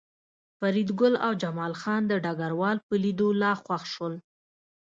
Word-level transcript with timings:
فریدګل 0.59 1.13
او 1.25 1.31
جمال 1.41 1.73
خان 1.81 2.01
د 2.07 2.13
ډګروال 2.23 2.77
په 2.87 2.93
لیدو 3.03 3.27
لا 3.41 3.51
خوښ 3.63 3.83
شول 3.93 4.13